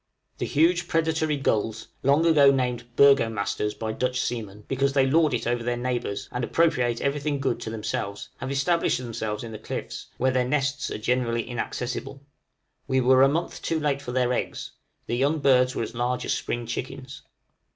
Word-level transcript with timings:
The 0.39 0.47
huge 0.47 0.87
predatory 0.87 1.37
gulls, 1.37 1.89
long 2.01 2.25
ago 2.25 2.49
named 2.49 2.85
"Burgomasters" 2.95 3.75
by 3.75 3.91
Dutch 3.91 4.19
seamen 4.19 4.63
(because 4.67 4.93
they 4.93 5.05
lord 5.05 5.31
it 5.35 5.45
over 5.45 5.61
their 5.61 5.77
neighbors, 5.77 6.27
and 6.31 6.43
appropriate 6.43 6.99
every 7.01 7.19
thing 7.19 7.39
good 7.39 7.59
to 7.59 7.69
themselves), 7.69 8.29
have 8.37 8.49
established 8.49 8.97
themselves 8.97 9.43
in 9.43 9.51
the 9.51 9.59
cliffs, 9.59 10.07
where 10.17 10.31
their 10.31 10.43
nests 10.47 10.89
are 10.89 10.97
generally 10.97 11.47
inaccessible: 11.47 12.23
we 12.87 12.99
were 12.99 13.21
a 13.21 13.29
month 13.29 13.61
too 13.61 13.79
late 13.79 14.01
for 14.01 14.11
their 14.11 14.33
eggs; 14.33 14.71
the 15.05 15.17
young 15.17 15.37
birds 15.37 15.75
were 15.75 15.83
as 15.83 15.93
large 15.93 16.25
as 16.25 16.33
spring 16.33 16.65
chickens. 16.65 17.21